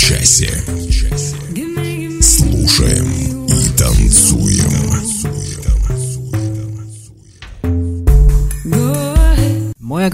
[0.00, 0.64] Часе.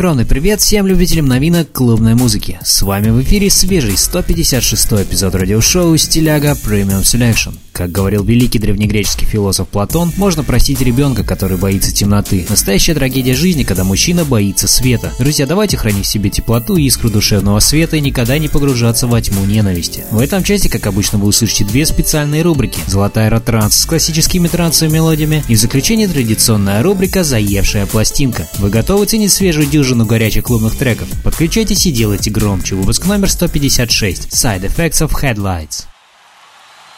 [0.06, 2.60] Огромный привет всем любителям новинок клубной музыки.
[2.62, 7.54] С вами в эфире свежий 156 эпизод радиошоу «Стиляга Premium Selection».
[7.72, 12.46] Как говорил великий древнегреческий философ Платон, можно простить ребенка, который боится темноты.
[12.48, 15.12] Настоящая трагедия жизни, когда мужчина боится света.
[15.18, 19.20] Друзья, давайте хранить в себе теплоту и искру душевного света и никогда не погружаться во
[19.20, 20.04] тьму ненависти.
[20.10, 22.80] В этом части, как обычно, вы услышите две специальные рубрики.
[22.86, 28.48] Золотая ротранс с классическими трансовыми мелодиями и в заключение традиционная рубрика «Заевшая пластинка».
[28.58, 31.08] Вы готовы ценить свежую дюжину горячих клубных треков?
[31.22, 32.74] Подключайтесь и делайте громче.
[32.74, 34.28] Выпуск номер 156.
[34.28, 35.84] Side Effects of Headlights.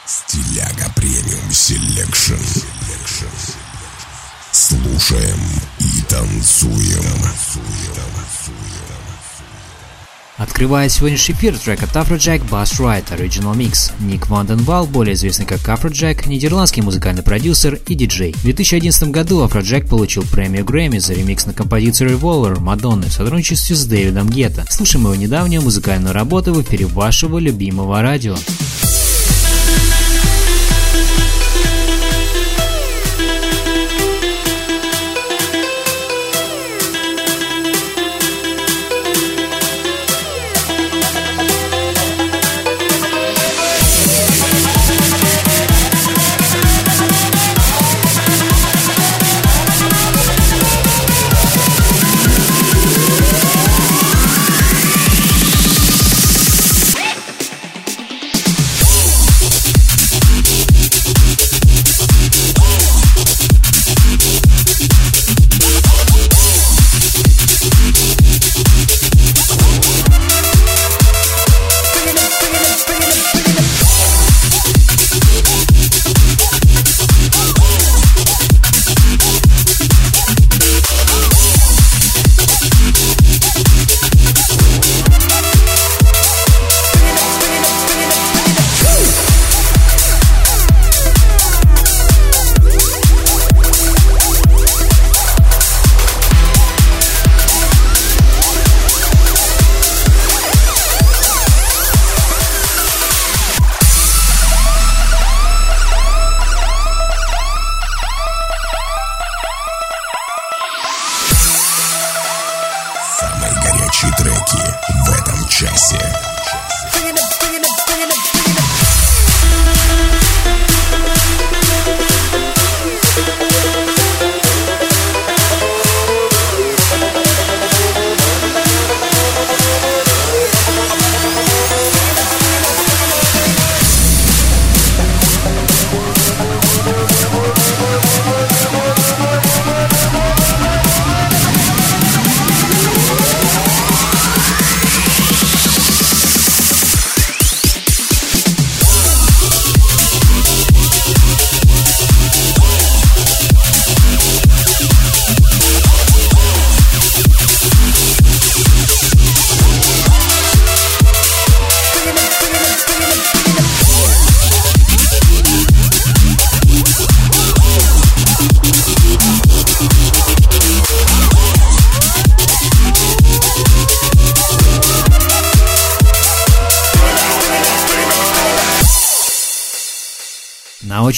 [0.07, 2.35] Стиляга Premium Selection.
[4.51, 5.39] Слушаем
[5.79, 7.05] и танцуем.
[10.39, 13.91] Открывает сегодняшний эфир трек от Afrojack Bassride Original Mix.
[13.99, 18.33] Ник ван де Валл, более известный как Afrojack, нидерландский музыкальный продюсер и диджей.
[18.35, 23.75] В 2011 году Afrojack получил премию Грэмми за ремикс на композицию Revolver Мадонны в сотрудничестве
[23.75, 24.65] с Дэвидом Гетта.
[24.71, 28.37] Слушаем его недавнюю музыкальную работу в эфире вашего любимого радио.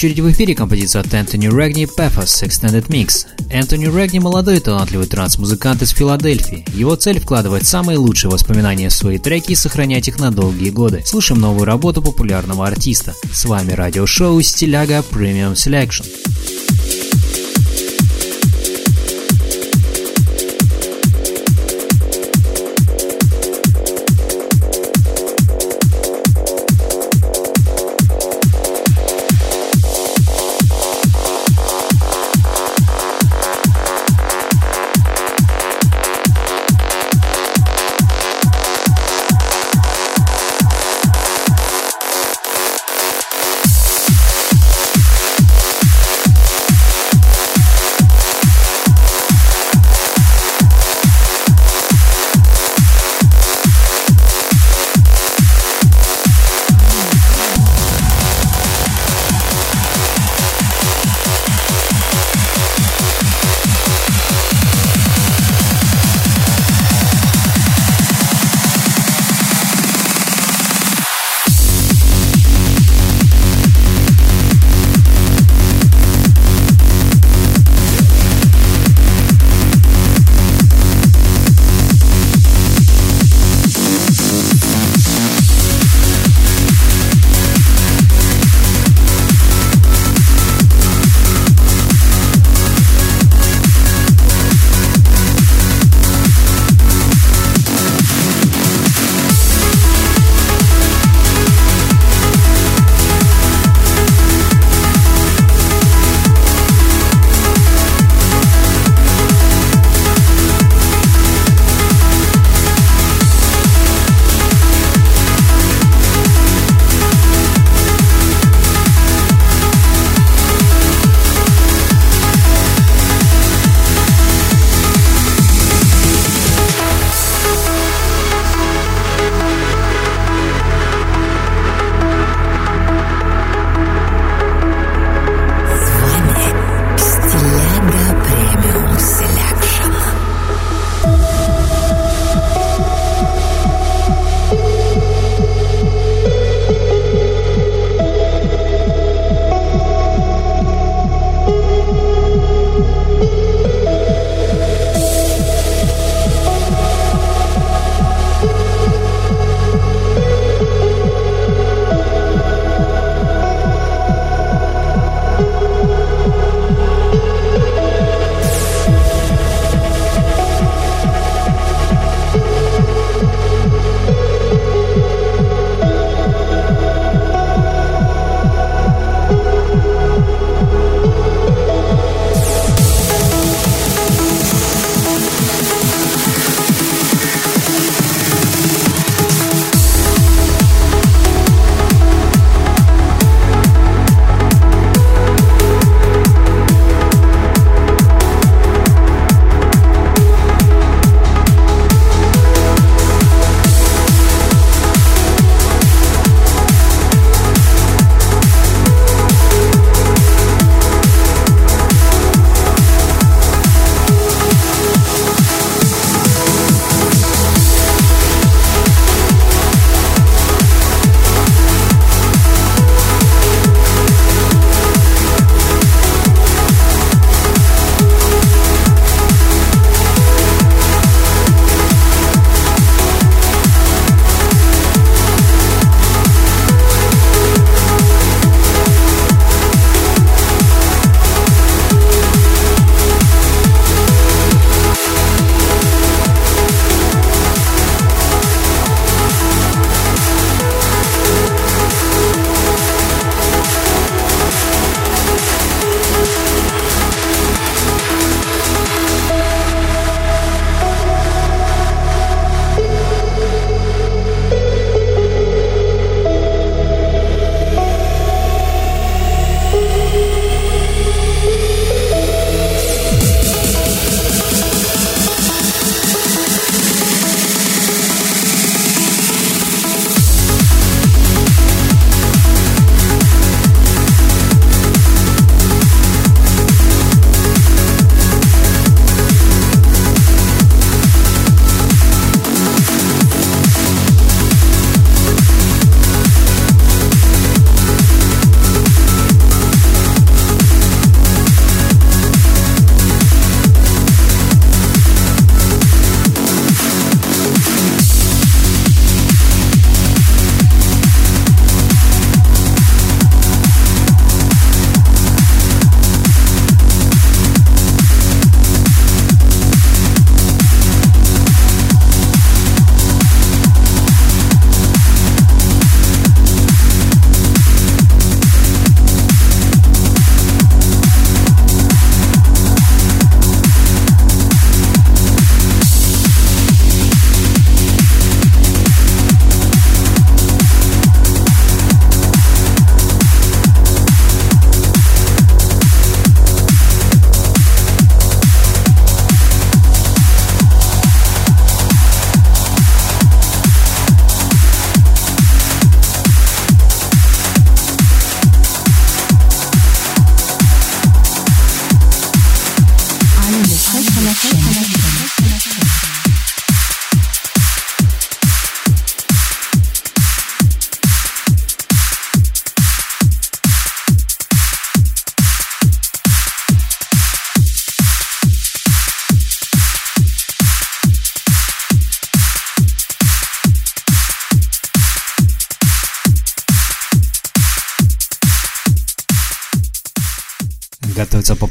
[0.01, 3.27] На очереди в эфире композиция от Энтони Рэгни Paphos Extended Mix.
[3.51, 6.65] Энтони Рэгни молодой талантливый транс-музыкант из Филадельфии.
[6.73, 11.03] Его цель вкладывать самые лучшие воспоминания в свои треки и сохранять их на долгие годы.
[11.05, 13.13] Слушаем новую работу популярного артиста.
[13.31, 16.07] С вами радиошоу Стиляга Premium Selection.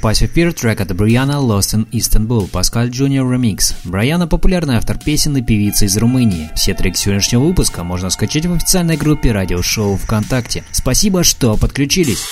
[0.00, 3.74] Попасть в эфир трек от Бриана Lost in Istanbul, Паскаль Junior Remix.
[3.84, 6.48] Брайана популярный автор песен и певица из Румынии.
[6.56, 10.64] Все треки сегодняшнего выпуска можно скачать в официальной группе радиошоу ВКонтакте.
[10.72, 12.24] Спасибо, что подключились.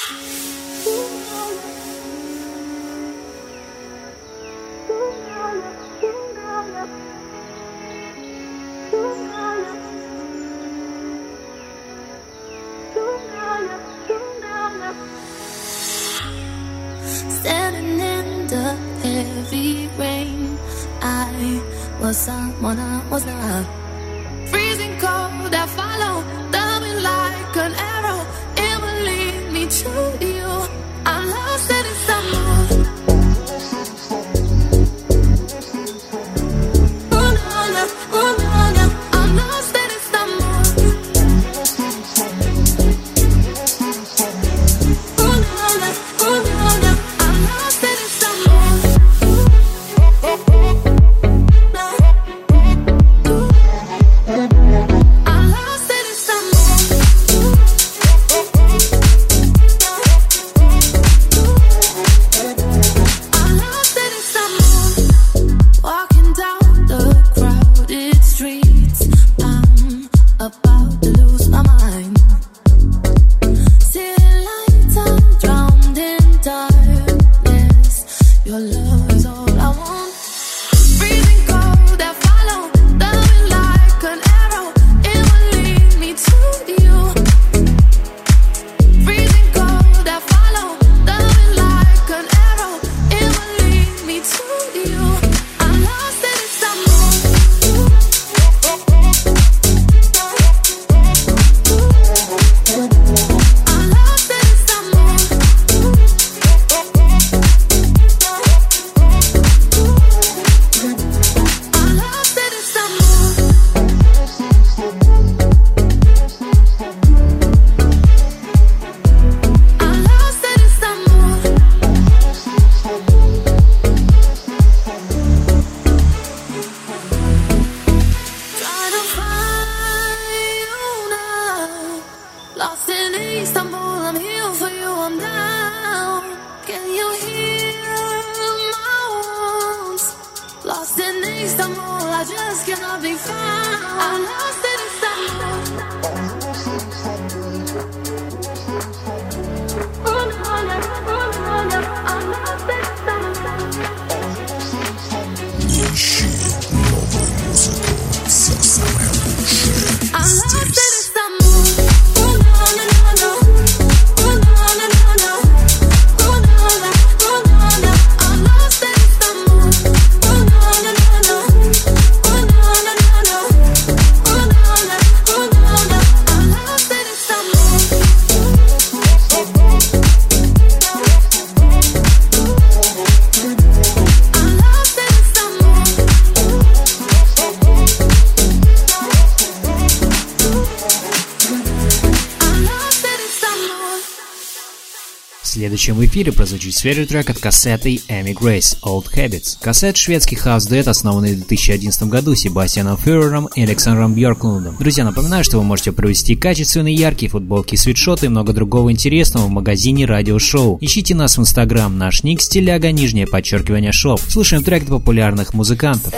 [196.49, 199.59] Прозвучит свежий трек от кассеты Amy Grace Old Habits.
[199.61, 204.75] Кассет шведский хаус-дуэт, основанный в 2011 году Себастьяном Фюрером и Александром Бьорклундом.
[204.79, 209.51] Друзья, напоминаю, что вы можете провести качественные яркие футболки, свитшоты и много другого интересного в
[209.51, 210.79] магазине радиошоу.
[210.81, 214.17] Ищите нас в инстаграм, наш ник стиляга, нижнее подчеркивание шоу.
[214.17, 216.15] Слушаем трек от популярных музыкантов.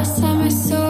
[0.00, 0.89] last time I saw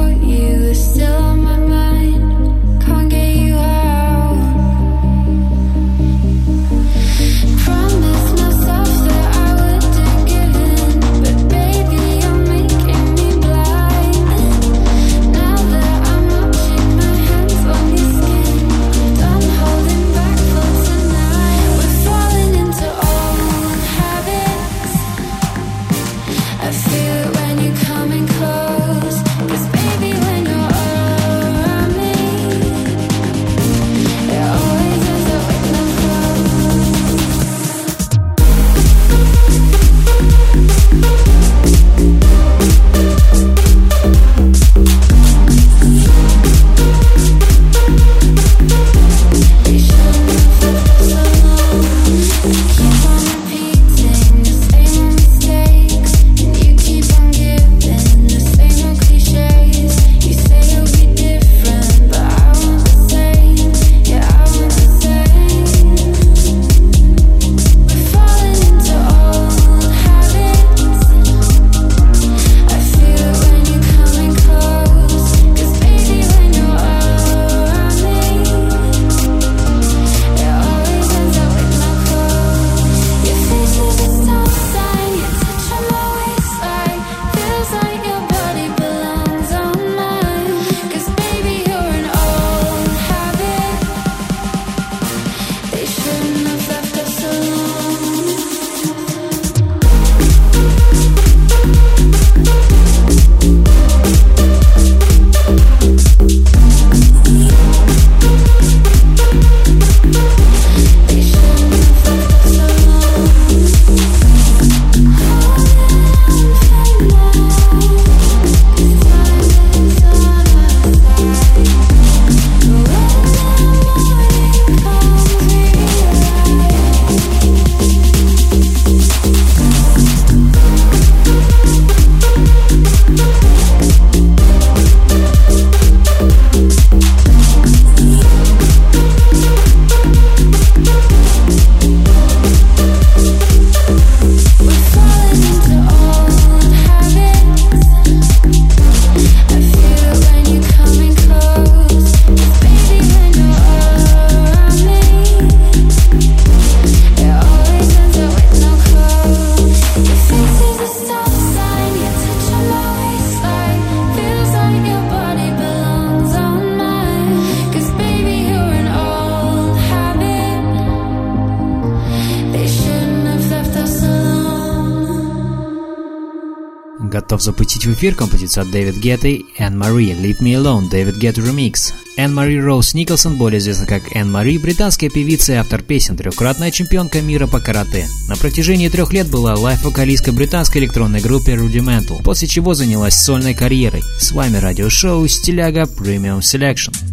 [177.91, 181.93] в эфир композицию от Дэвид Гетты Anne Marie Leave Me Alone Дэвид Гетта Remix.
[182.17, 186.71] Энн Мари Роуз Николсон, более известна как Энн Мари, британская певица и автор песен, трехкратная
[186.71, 188.07] чемпионка мира по карате.
[188.29, 194.03] На протяжении трех лет была лайф-вокалисткой британской электронной группы Rudimental, после чего занялась сольной карьерой.
[194.19, 197.10] С вами радиошоу «Стиляга Premium Selection».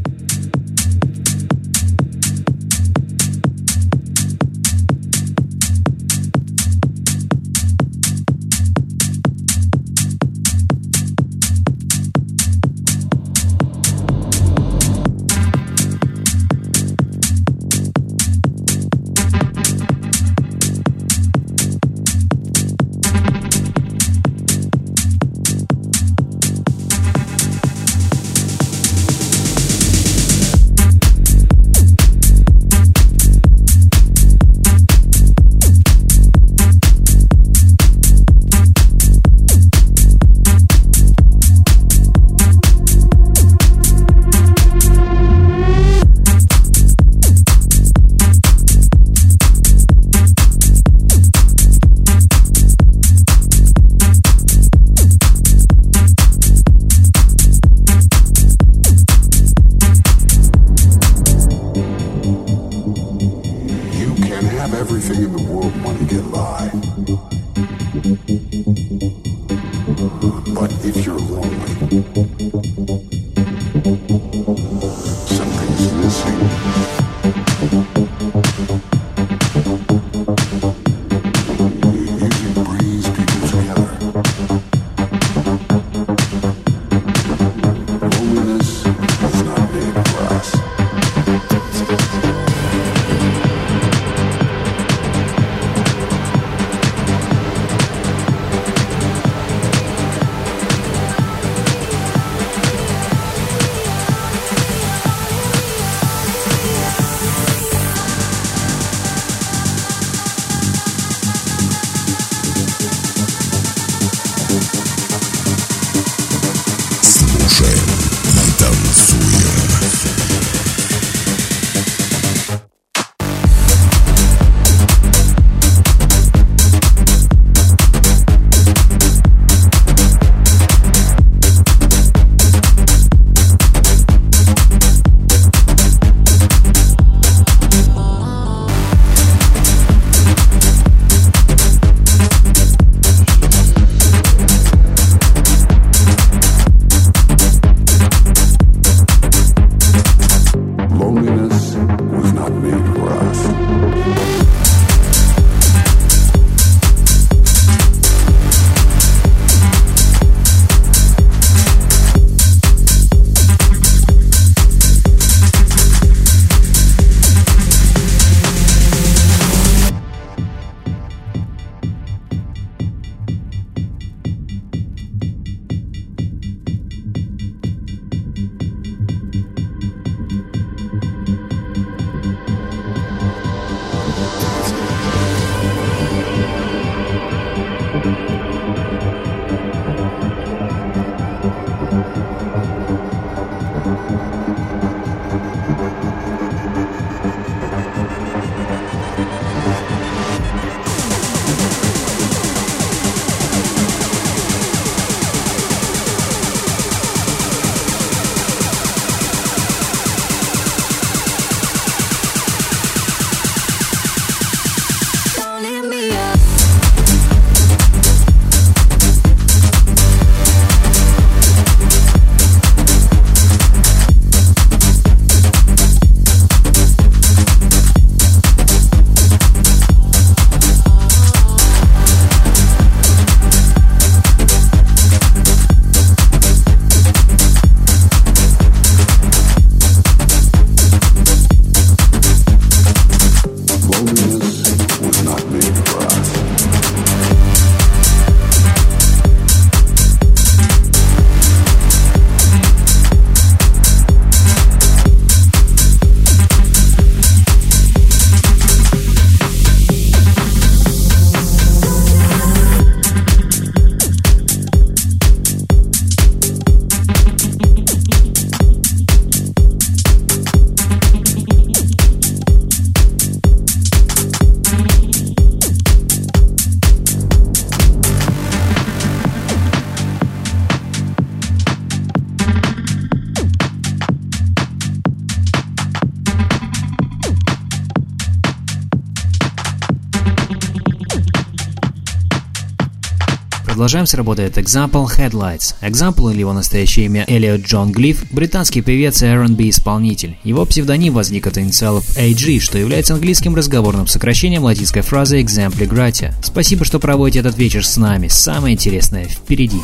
[293.97, 295.73] Продолжаем с работы от Example Headlights.
[295.81, 300.37] Example или его настоящее имя Элиот Джон Глифф– британский певец и R&B исполнитель.
[300.43, 306.31] Его псевдоним возник от инициалов AG, что является английским разговорным сокращением латинской фразы Exempli Gratia.
[306.43, 308.27] Спасибо, что проводите этот вечер с нами.
[308.27, 309.81] Самое интересное впереди.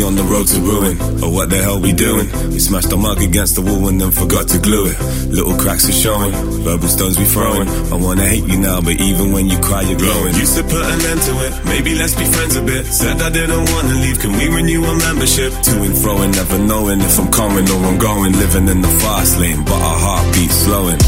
[0.00, 2.26] On the road to ruin, or what the hell we doing?
[2.50, 4.98] We smashed our mug against the wall and then forgot to glue it.
[5.28, 6.32] Little cracks are showing,
[6.64, 7.68] verbal stones we throwing.
[7.92, 10.34] I wanna hate you now, but even when you cry, you're glowing.
[10.34, 12.86] Used to put an end to it, maybe let's be friends a bit.
[12.86, 15.52] Said I didn't wanna leave, can we renew our membership?
[15.52, 18.32] To and fro and never knowing if I'm coming or I'm going.
[18.32, 20.98] Living in the fast lane, but our heartbeat slowing.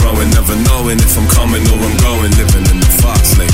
[0.00, 2.30] And never knowing if I'm coming or I'm going.
[2.38, 3.50] Living in the fast lane,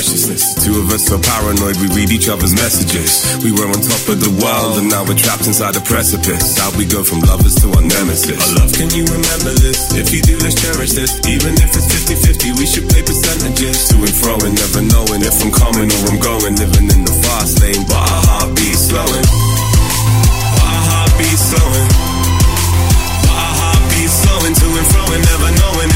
[0.00, 0.56] to the?
[0.64, 3.20] Two of us so paranoid, we read each other's messages.
[3.44, 6.56] We were on top of the world, and now we're trapped inside a precipice.
[6.56, 8.40] How we go from lovers to our nemesis.
[8.40, 9.92] Our love, can you remember this?
[9.92, 11.20] If you do, let's cherish this.
[11.28, 13.88] Even if it's 50 50, we should pay percentages.
[13.92, 16.56] To and fro, and never knowing if I'm coming or I'm going.
[16.56, 19.26] Living in the fast lane, but our heartbeat slowing.
[19.28, 21.88] But our heartbeat slowing.
[23.28, 25.90] But our heartbeat slowing to and fro, and never knowing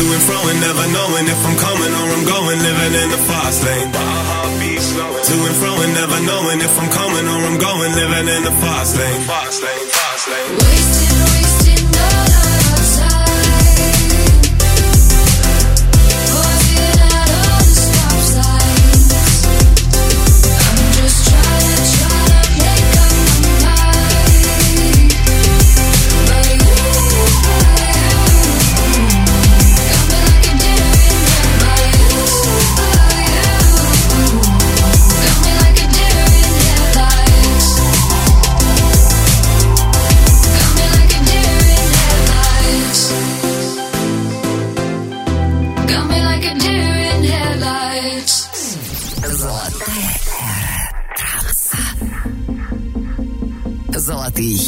[0.00, 3.20] To and fro and never knowing if I'm coming or I'm going, living in the
[3.28, 3.92] fast lane.
[3.92, 8.54] To and fro and never knowing if I'm coming or I'm going, living in the
[8.64, 9.20] fast lane.
[9.28, 10.56] Fast lane, fast lane.
[10.56, 11.49] Wasting, wasting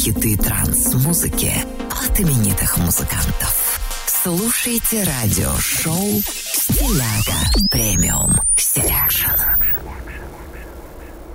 [0.03, 1.53] хиты транс-музыки
[1.89, 3.79] от именитых музыкантов.
[4.05, 8.52] Слушайте радиошоу «Стиляга Premium Selection».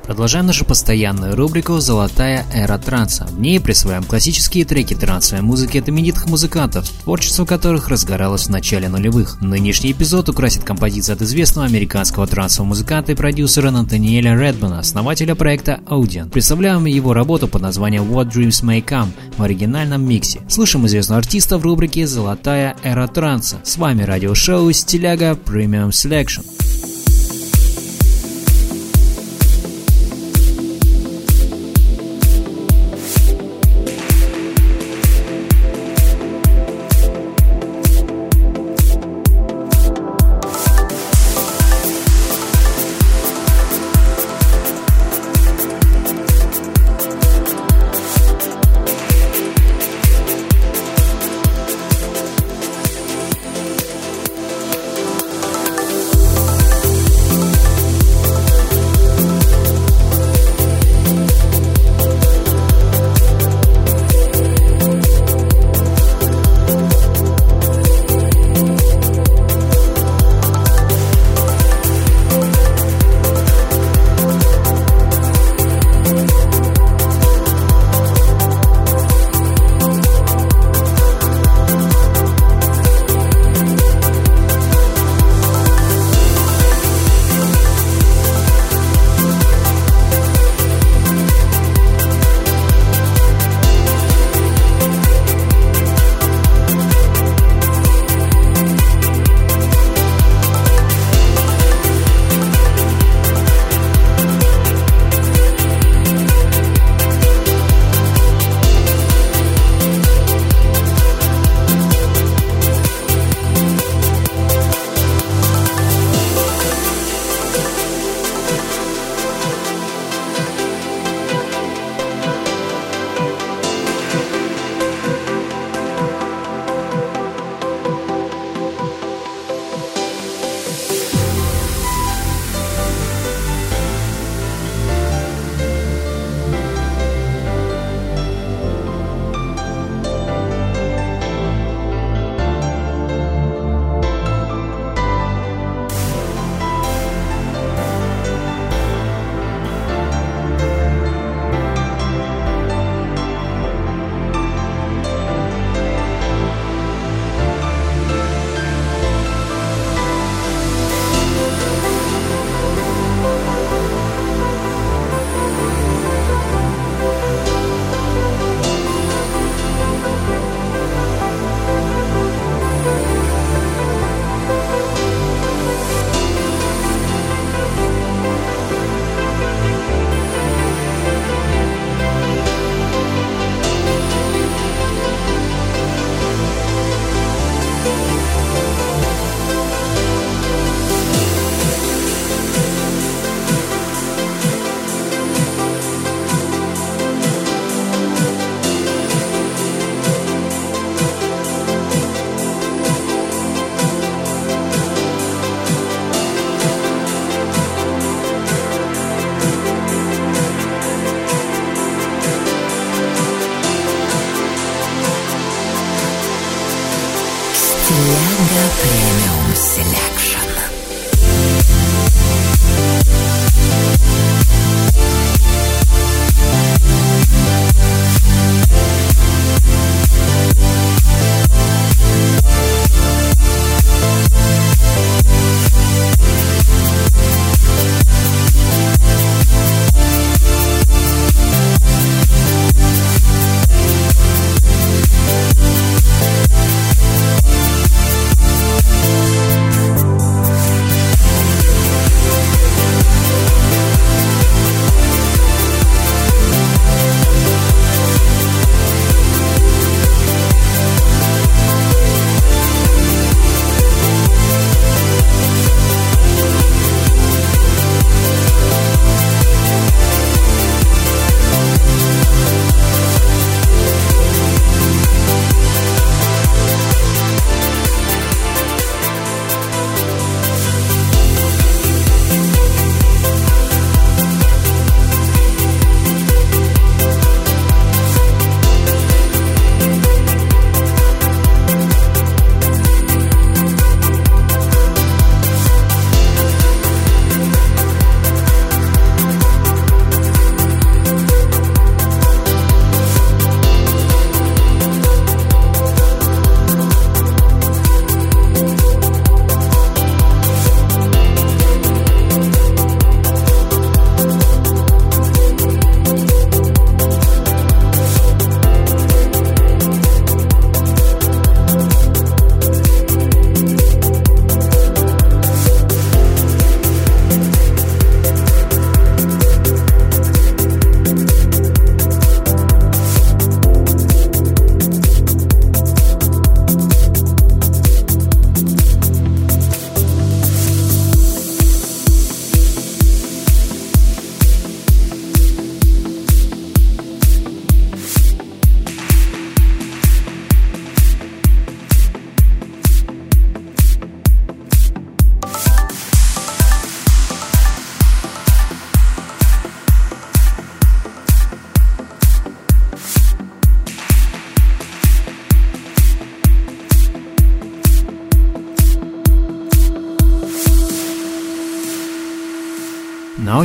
[0.08, 3.26] Продолжаем нашу постоянную рубрику «Золотая эра транса».
[3.26, 8.88] В ней присваиваем классические треки трансовой музыки от именитых музыкантов, творчество которых разгоралось в начале
[8.88, 9.38] нулевых.
[9.42, 15.80] Нынешний эпизод украсит композиция от известного американского трансового музыканта и продюсера Натаниэля Редмана, основателя проекта
[15.84, 16.30] Audien.
[16.30, 20.40] Представляем его работу под названием What Dreams May Come в оригинальном миксе.
[20.48, 23.58] Слышим известного артиста в рубрике «Золотая эра транса».
[23.62, 26.57] С вами радиошоу «Стиляга Premium Selection».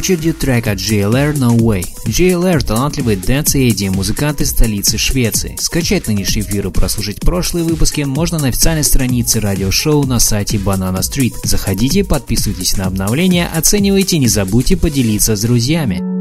[0.03, 1.85] Очереди трек от JLR No Way.
[2.05, 5.55] JLR– талантливый dance и EDM музыкант из столицы Швеции.
[5.57, 10.99] Скачать нынешний эфир и прослушать прошлые выпуски можно на официальной странице радиошоу на сайте Banana
[10.99, 11.35] Street.
[11.45, 16.12] Заходите, подписывайтесь на обновления, оценивайте, не забудьте поделиться с друзьями.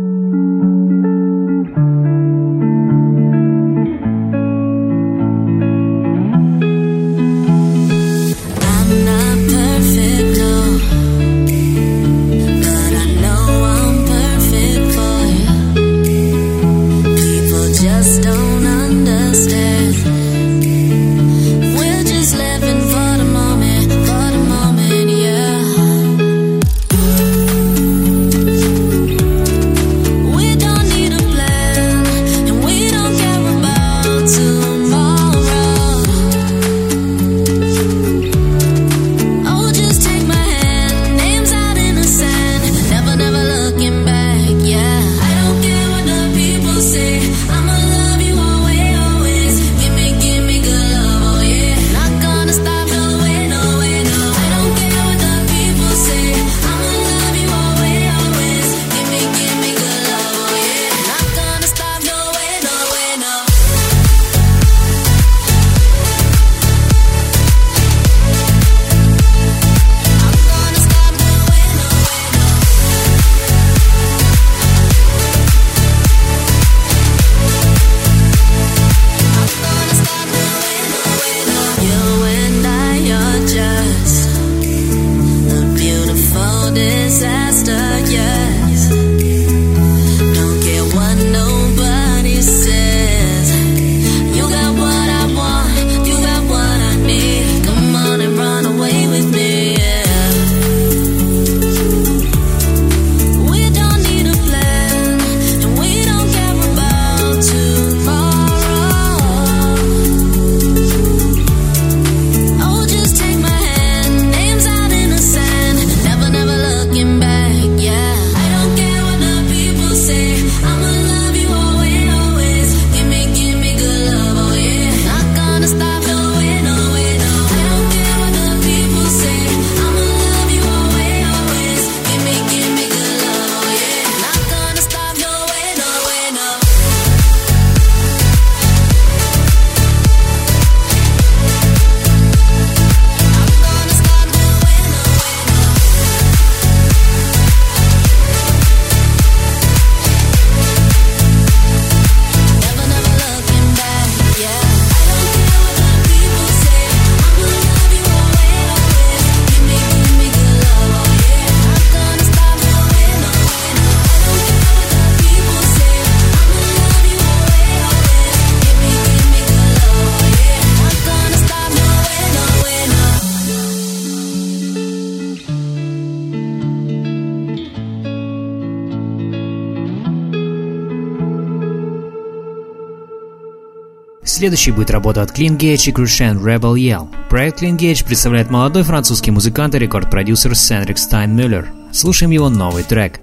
[184.42, 187.08] Следующей будет работа от Clean Gage и Crucian Rebel Yell.
[187.28, 191.72] Проект Clean Gage представляет молодой французский музыкант и рекорд-продюсер Сенрик Стайнмюллер.
[191.92, 193.20] Слушаем его новый трек.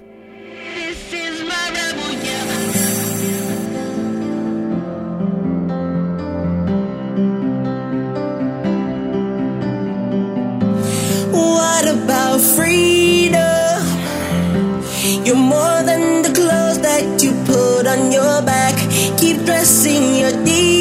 [15.36, 18.74] More than the clothes that you put on your back.
[19.18, 20.79] Keep dressing your demons,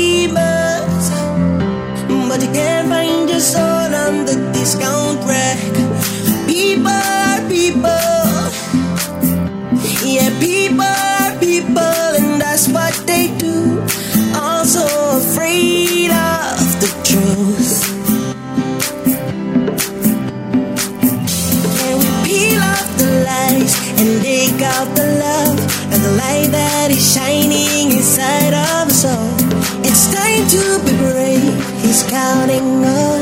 [3.39, 5.59] soul on the discount rack.
[6.45, 7.89] People are people,
[10.03, 13.81] yeah, people are people, and that's what they do.
[14.35, 14.83] Also
[15.17, 17.71] afraid of the truth.
[21.79, 25.59] Can we peel off the lies and dig out the love
[25.93, 29.31] and the light that is shining inside of us all?
[29.85, 31.55] It's time to be brave.
[31.81, 33.18] He's counting our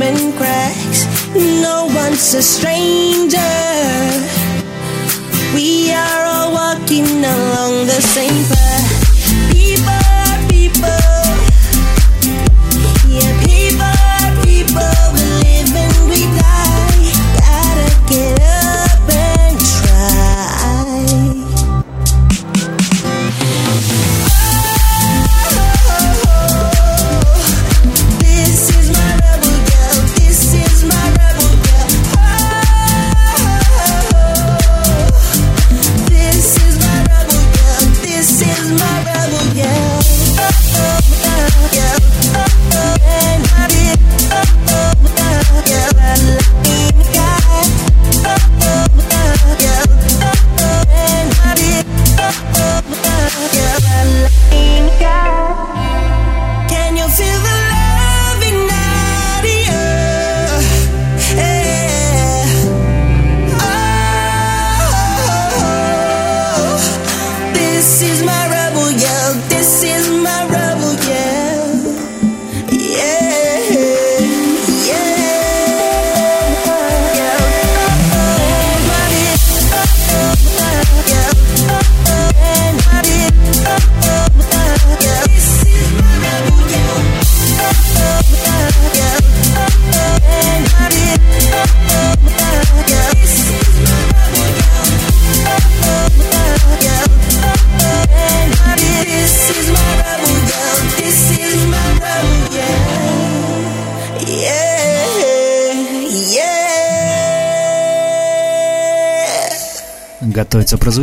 [0.00, 1.04] the cracks.
[1.36, 3.36] No one's a stranger.
[5.54, 8.79] We are all walking along the same path.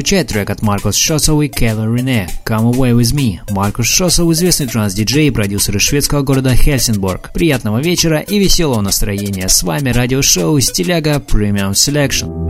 [0.08, 3.40] Прозвучать трек от Маркус Шоссоу и Кевин Рене «Come Away With Me».
[3.50, 7.34] Маркус Шоссоу– известный транс-диджей и продюсер из шведского города Хельсинборг.
[7.34, 9.50] Приятного вечера и веселого настроения.
[9.50, 12.47] С вами радиошоу «Стиляга Premium Selection».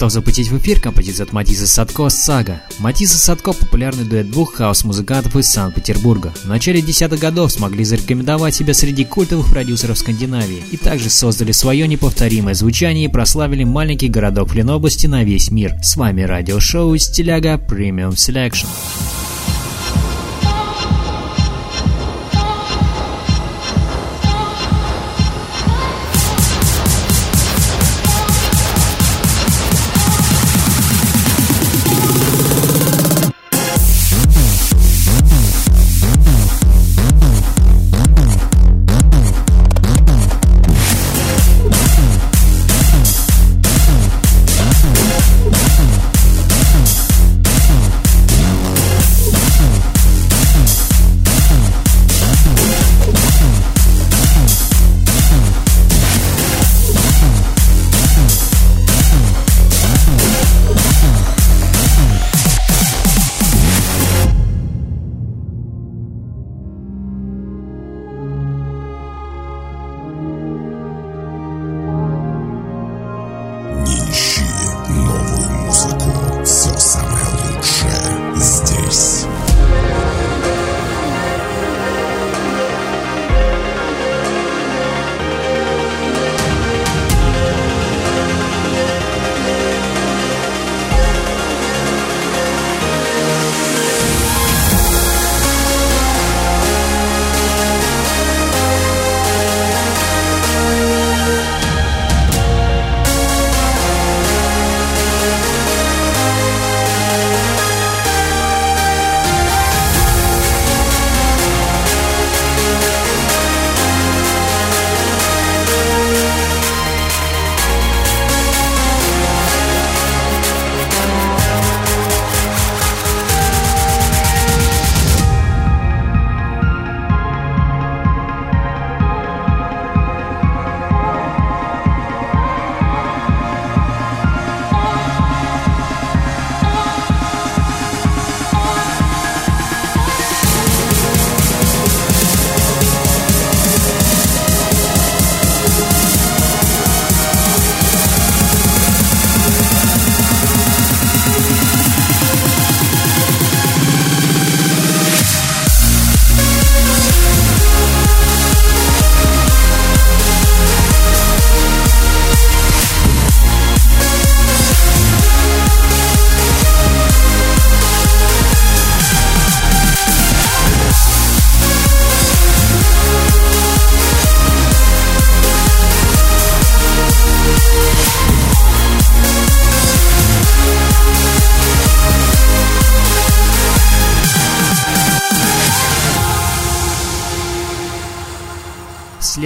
[0.00, 2.62] Готов запустить в эфир композицию от Matisse & Sadko «Saga».
[2.78, 6.32] Matisse & Sadko– популярный дуэт двух хаус-музыкантов из Санкт-Петербурга.
[6.42, 11.86] В начале десятых годов смогли зарекомендовать себя среди культовых продюсеров Скандинавии и также создали свое
[11.86, 15.74] неповторимое звучание и прославили маленький городок в Ленобласти на весь мир.
[15.82, 18.68] С вами радиошоу «Стиляга Premium Selection».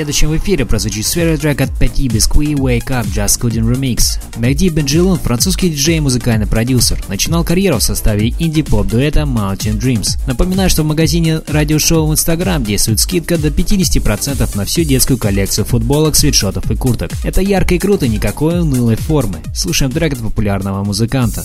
[0.04, 4.18] Следующем эфире прозвучит свежий трек от Petit Biscuit Wake Up Just Couldn't Remix.
[4.36, 7.02] Мехди Бенджелун– французский диджей и музыкальный продюсер.
[7.08, 10.18] Начинал карьеру в составе инди-поп-дуэта Mountain Dreams.
[10.26, 15.64] Напоминаю, что в магазине радиошоу в Instagram действует скидка до 50% на всю детскую коллекцию
[15.64, 17.10] футболок, свитшотов и курток.
[17.24, 19.38] Это ярко и круто, никакой унылой формы.
[19.54, 21.44] Слушаем трек от популярного музыканта.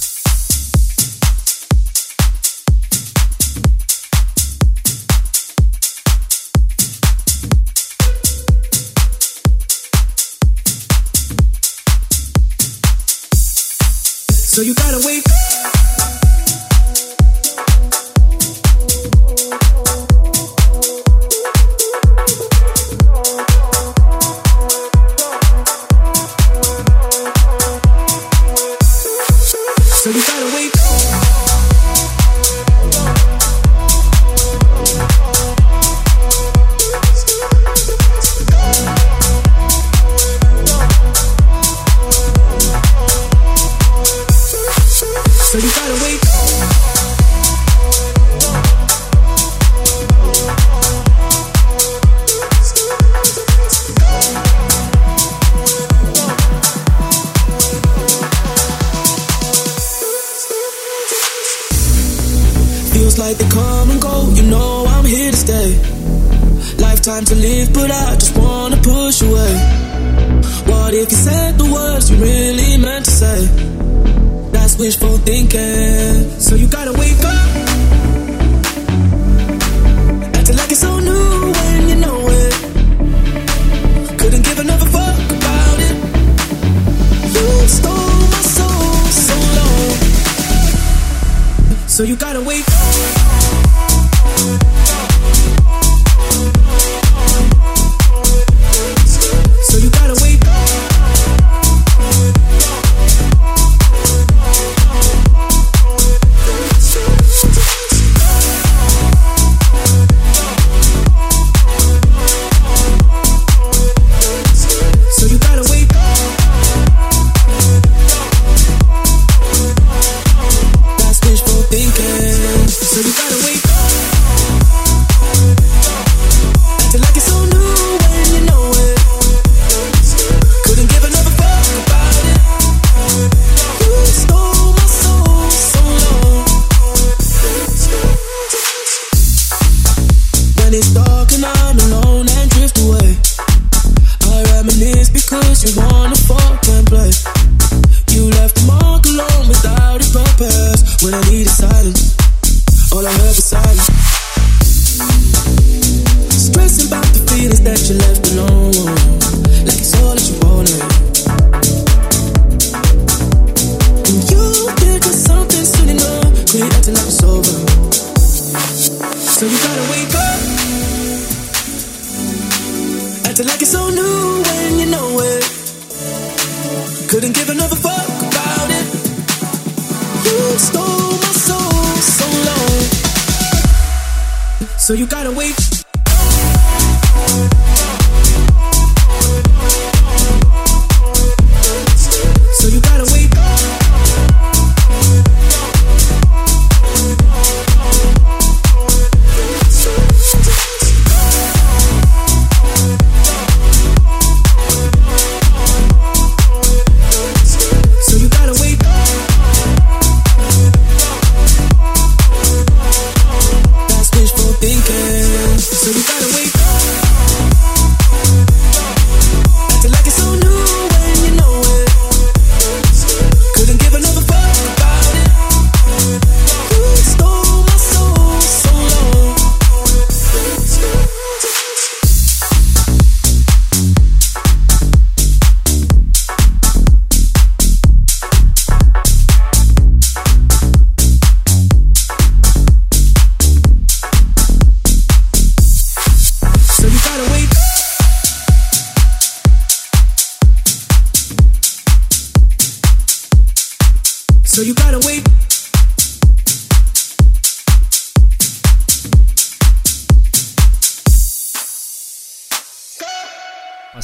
[14.49, 15.98] So you gotta wait.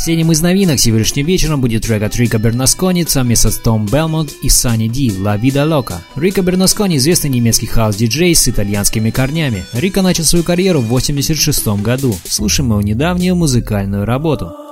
[0.05, 4.49] Последним из новинок сегодняшним вечером будет трек от Рика Бернаскони совместно с Том Белмонт и
[4.49, 5.95] Санни Ди «La Vida Loca».
[6.15, 9.65] Рико Бернаскони– известный немецкий хаос-диджей с итальянскими корнями.
[9.73, 12.15] Рика начал свою карьеру в 1986 году.
[12.23, 14.64] Слушаем его недавнюю музыкальную работу.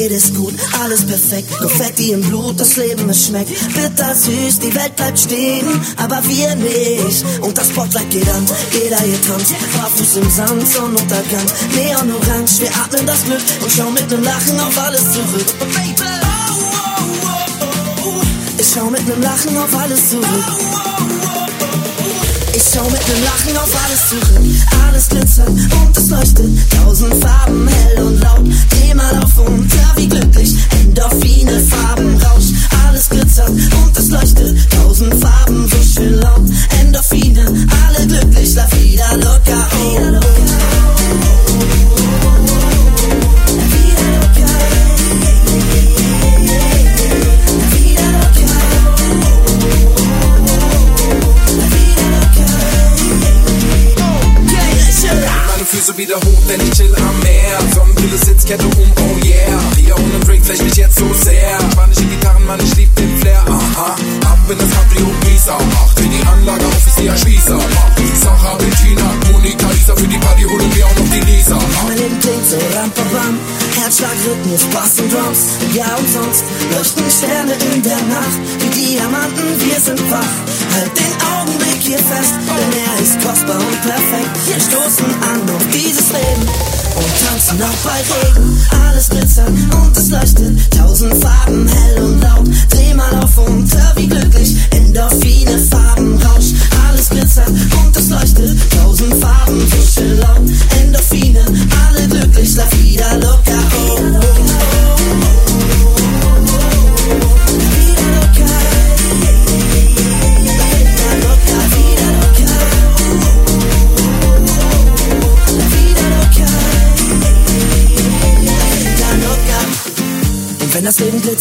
[0.00, 1.50] geht es gut, alles perfekt.
[1.50, 3.50] Nur Konfetti im Blut, das Leben es schmeckt.
[3.74, 5.66] Bitter süß, die Welt bleibt stehen,
[5.98, 7.22] aber wir nicht.
[7.42, 9.52] Und das Spotlight geht an, jeder hier tanzt.
[9.76, 11.46] Barfuß im Sand, Sonnenuntergang.
[11.74, 15.46] Neon orange, wir atmen das Glück und schauen mit nem Lachen auf alles zurück.
[15.58, 16.10] Baby.
[18.56, 21.19] Ich schau mit nem Lachen auf alles zurück
[22.72, 24.44] schau mit dem Lachen auf alles zurück.
[24.86, 26.70] Alles glitzert und es leuchtet.
[26.70, 28.46] Tausend Farben hell und laut.
[28.70, 30.39] Dreh mal auf und hör, wie Glück.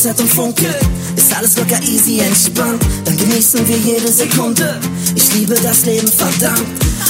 [0.09, 0.77] Glitzert und funkelt,
[1.15, 2.81] ist alles locker easy entspannt.
[3.05, 4.79] Dann genießen wir jede Sekunde.
[5.13, 6.65] Ich liebe das Leben verdammt.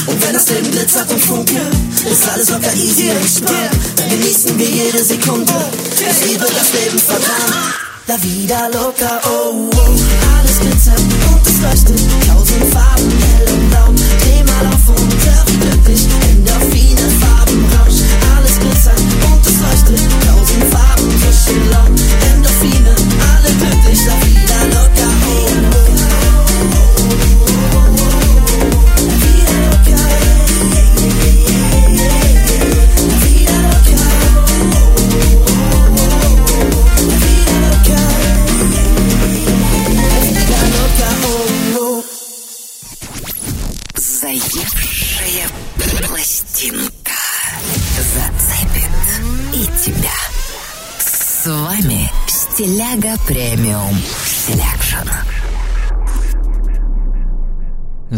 [0.06, 1.74] Und wenn das Leben glitzert und funkelt,
[2.10, 3.70] ist alles locker easy entspannt.
[3.96, 5.52] Dann genießen wir jede Sekunde.
[5.96, 7.74] Ich liebe das Leben verdammt.
[8.06, 9.78] La vida loca, oh, oh.
[10.38, 12.00] Alles glitzert und es leuchtet.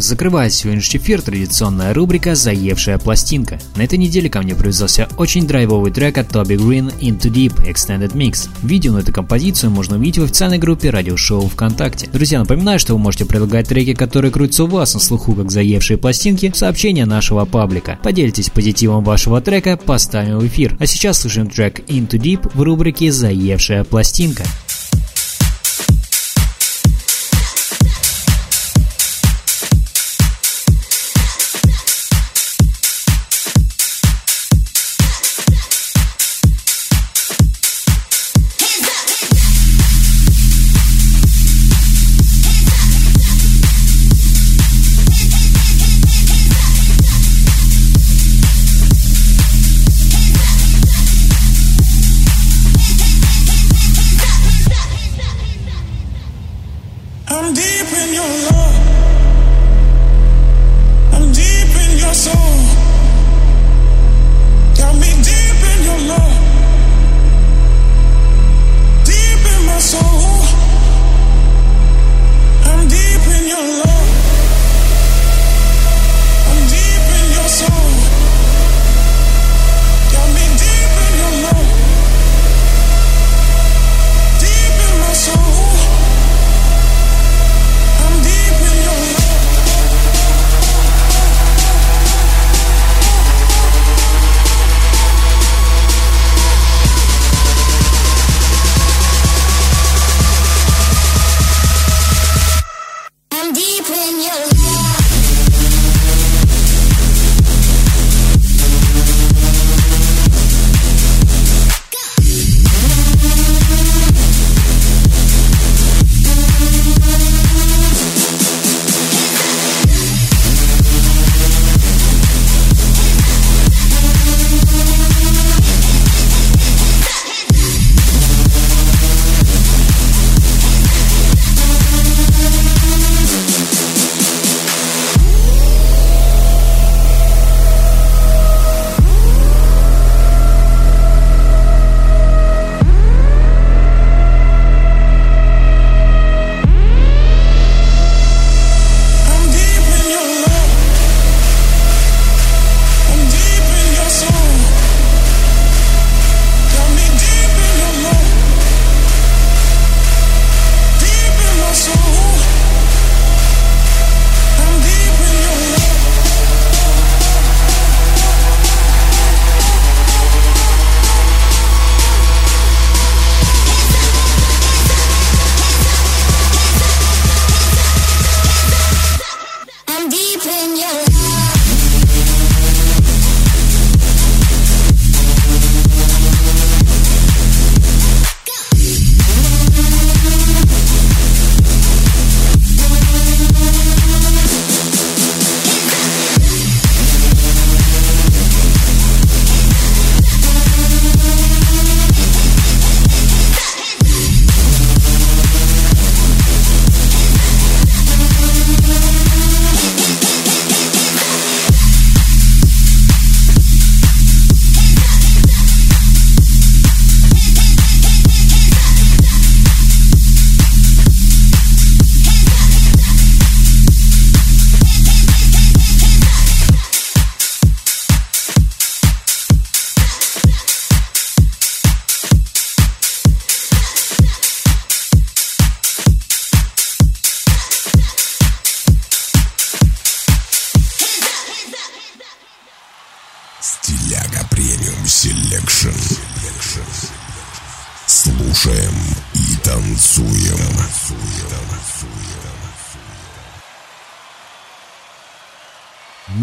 [0.03, 3.61] Закрывает сегодняшний эфир традиционная рубрика «Заевшая пластинка».
[3.77, 8.13] На этой неделе ко мне привязался очень драйвовый трек от Toby Green «Into Deep Extended
[8.13, 8.49] Mix».
[8.65, 12.09] Видео на эту композицию можно увидеть в официальной группе радиошоу ВКонтакте.
[12.13, 15.99] Друзья, напоминаю, что вы можете предлагать треки, которые крутятся у вас на слуху как «Заевшие
[15.99, 17.97] пластинки» в сообщения нашего паблика.
[18.03, 20.77] Поделитесь позитивом вашего трека, поставим в эфир.
[20.81, 24.43] А сейчас слушаем трек «Into Deep» в рубрике «Заевшая пластинка».
[24.43, 24.72] I'm